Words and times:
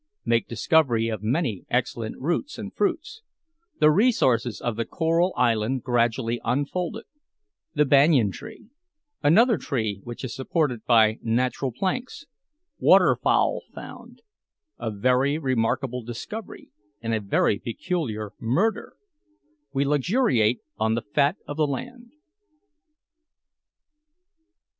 MAKE 0.25 0.47
DISCOVERY 0.47 1.09
OF 1.09 1.21
MANY 1.21 1.63
EXCELLENT 1.69 2.15
ROOTS 2.17 2.57
AND 2.57 2.73
FRUITS 2.73 3.21
THE 3.79 3.91
RESOURCES 3.91 4.59
OF 4.59 4.75
THE 4.75 4.85
CORAL 4.85 5.31
ISLAND 5.37 5.83
GRADUALLY 5.83 6.41
UNFOLDED 6.43 7.05
THE 7.75 7.85
BANYAN 7.85 8.31
TREE 8.31 8.69
ANOTHER 9.21 9.59
TREE 9.59 10.01
WHICH 10.03 10.23
IS 10.23 10.33
SUPPORTED 10.35 10.85
BY 10.87 11.19
NATURAL 11.21 11.71
PLANKS 11.73 12.25
WATER 12.79 13.15
FOWL 13.21 13.63
FOUND 13.75 14.23
A 14.79 14.89
VERY 14.89 15.37
REMARKABLE 15.37 16.01
DISCOVERY, 16.01 16.71
AND 16.99 17.13
A 17.13 17.19
VERY 17.19 17.59
PECULIAR 17.59 18.33
MURDER 18.39 18.93
WE 19.71 19.85
LUXURIATE 19.85 20.61
ON 20.79 20.95
THE 20.95 21.03
FAT 21.03 21.35
OF 21.47 21.57
THE 21.57 21.67
LAND. 21.67 22.07